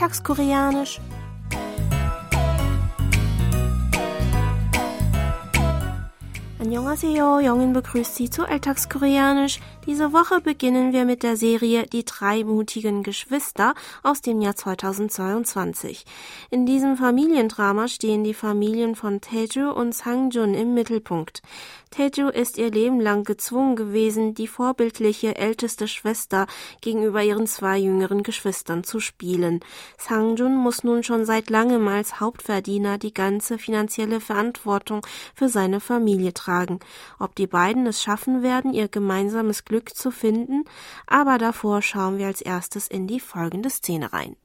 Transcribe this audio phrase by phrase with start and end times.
[0.00, 1.00] Alltagskoreanisch.
[6.68, 9.58] Annyeonghaseyo, Jongin begrüßt Sie zu Alltagskoreanisch.
[9.86, 16.04] Diese Woche beginnen wir mit der Serie Die drei mutigen Geschwister aus dem Jahr 2022.
[16.50, 21.40] In diesem Familiendrama stehen die Familien von Taeju und Sangjun im Mittelpunkt.
[21.90, 26.46] Taeju ist ihr Leben lang gezwungen gewesen, die vorbildliche älteste Schwester
[26.82, 29.60] gegenüber ihren zwei jüngeren Geschwistern zu spielen.
[29.96, 35.00] Sangjun muss nun schon seit langem als Hauptverdiener die ganze finanzielle Verantwortung
[35.34, 36.57] für seine Familie tragen
[37.19, 40.65] Ob die beiden es schaffen werden, ihr gemeinsames Glück zu finden,
[41.07, 44.35] aber davor schauen wir als erstes in die folgende Szene rein.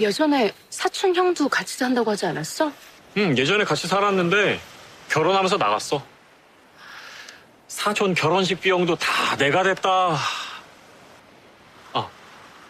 [0.00, 2.72] 예전에 사촌 형도 같이 산다고 하지 않았어?
[3.18, 4.58] 응, 예전에 같이 살았는데
[5.10, 6.02] 결혼하면서 나갔어.
[7.68, 10.16] 사촌 결혼식 비용도 다 내가 냈다.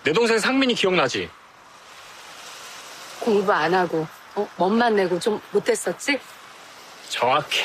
[0.06, 1.28] 아, 내 동생 상민이 기억나지?
[3.20, 4.48] 공부 안 하고 어?
[4.56, 6.20] 멋만 내고 좀 못했었지?
[7.10, 7.64] 정확해.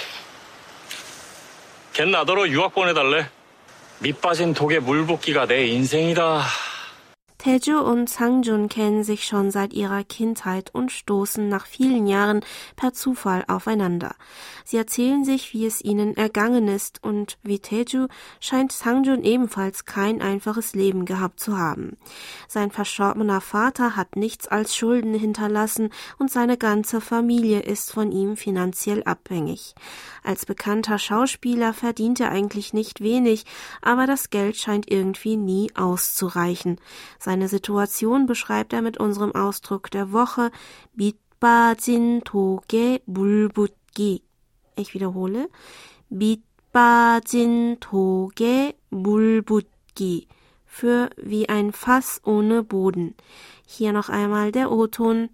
[1.92, 3.28] 걘 나더러 유학 보내달래.
[3.98, 6.42] 밑 빠진 독에 물 붓기가 내 인생이다.
[7.42, 12.44] Taeju und Sangjun kennen sich schon seit ihrer Kindheit und stoßen nach vielen Jahren
[12.76, 14.14] per Zufall aufeinander.
[14.66, 18.08] Sie erzählen sich, wie es ihnen ergangen ist und wie Taeju
[18.40, 21.96] scheint Sangjun ebenfalls kein einfaches Leben gehabt zu haben.
[22.46, 25.88] Sein verstorbener Vater hat nichts als Schulden hinterlassen
[26.18, 29.74] und seine ganze Familie ist von ihm finanziell abhängig.
[30.22, 33.46] Als bekannter Schauspieler verdient er eigentlich nicht wenig,
[33.80, 36.78] aber das Geld scheint irgendwie nie auszureichen.
[37.29, 40.51] Seine Situation beschreibt er mit unserem Ausdruck der Woche
[40.93, 44.23] 밑빠진 독에 물붓기.
[44.77, 45.49] Ich wiederhole.
[46.09, 50.27] 밑빠진 독에 물붓기.
[50.65, 53.15] Für wie ein Fass ohne Boden.
[53.65, 55.29] Hier noch einmal der O-Ton.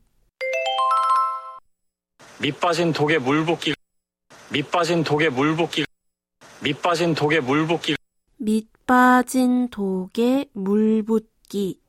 [2.39, 3.73] 밑 빠진 독에 물 붓기.
[4.49, 5.85] 밑 빠진 독에 물 붓기.
[6.61, 7.95] 밑 빠진 독에 물 붓기.
[8.37, 11.79] 밑 빠진 독에 물 붓기.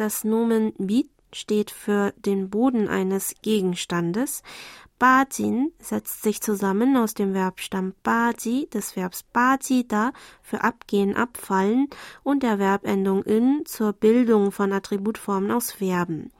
[0.00, 4.42] das Nomen mit steht für den Boden eines Gegenstandes.
[4.98, 11.88] Bajin setzt sich zusammen aus dem Verbstamm baji, des Verbs bajida für abgehen, abfallen
[12.22, 16.32] und der Verbendung in zur Bildung von Attributformen aus Verben.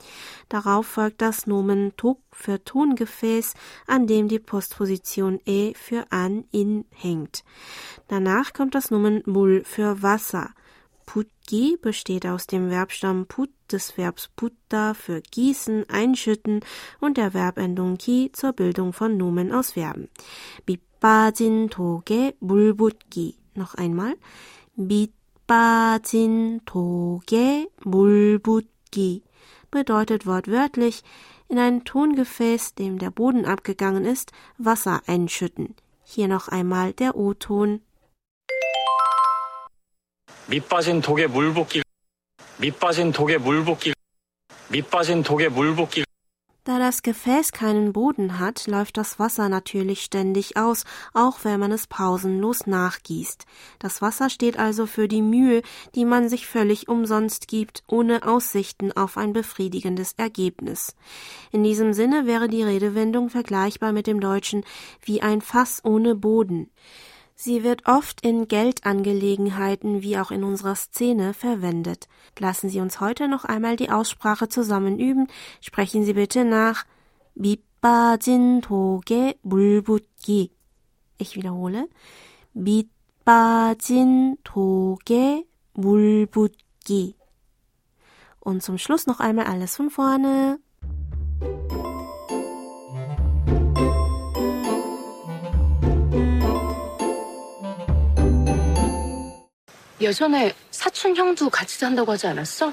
[0.49, 3.53] Darauf folgt das Nomen tuk für Tongefäß,
[3.87, 7.45] an dem die Postposition e für an, in hängt.
[8.09, 10.49] Danach kommt das Nomen mul für Wasser.
[11.50, 16.62] Putgi besteht aus dem Verbstamm put des Verbs putta für gießen, einschütten
[17.00, 20.10] und der Verbendung ki zur Bildung von Nomen aus Verben.
[20.66, 23.36] 밑빠진 독에 물 붓기.
[23.56, 24.16] Noch einmal.
[24.76, 29.24] 밑빠진 독에 물 붓기
[29.72, 31.04] bedeutet wortwörtlich
[31.50, 35.76] in ein Tongefäß, dem der Boden abgegangen ist, Wasser einschütten.
[36.04, 37.82] Hier noch einmal der O-Ton.
[40.50, 41.82] 밑 빠진 독에 물 붓기.
[42.60, 43.94] 밑 빠진 독에 물 붓기.
[44.70, 46.04] 밑 빠진 독에 물 붓기.
[46.64, 50.84] Da das Gefäß keinen Boden hat, läuft das Wasser natürlich ständig aus,
[51.14, 53.46] auch wenn man es pausenlos nachgießt.
[53.80, 55.62] Das Wasser steht also für die Mühe,
[55.94, 60.96] die man sich völlig umsonst gibt, ohne Aussichten auf ein befriedigendes Ergebnis.
[61.52, 64.64] In diesem Sinne wäre die Redewendung vergleichbar mit dem Deutschen
[65.04, 66.72] wie ein Fass ohne Boden.
[67.40, 72.08] Sie wird oft in Geldangelegenheiten wie auch in unserer Szene verwendet.
[72.40, 75.28] Lassen Sie uns heute noch einmal die Aussprache zusammen üben.
[75.60, 76.86] Sprechen Sie bitte nach
[77.36, 80.52] 밑빠진 독에 물 붓기.
[81.18, 81.90] Ich wiederhole.
[82.54, 87.16] 밑빠진 독에 물 붓기.
[88.40, 90.60] Und zum Schluss noch einmal alles von vorne.
[100.01, 102.73] 예전에 사촌 형도 같이 산다고 하지 않았어?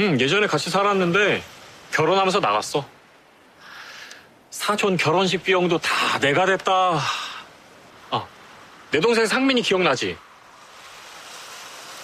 [0.00, 1.42] 응, 예전에 같이 살았는데
[1.92, 2.86] 결혼하면서 나갔어.
[4.50, 7.00] 사촌 결혼식 비용도 다 내가 냈다.
[8.10, 8.26] 아,
[8.90, 10.16] 내 동생 상민이 기억나지?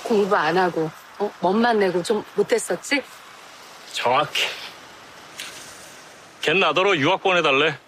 [0.02, 1.32] 공부 안 하고 어?
[1.40, 3.02] 멋만 내고 좀 못했었지?
[3.92, 4.48] 정확해.
[6.40, 7.78] 걘 나더러 유학 보내달래.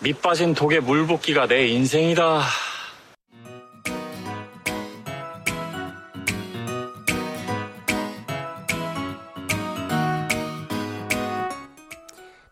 [0.00, 2.42] 밑 빠진 독에 물 붓기가 내 인생이다.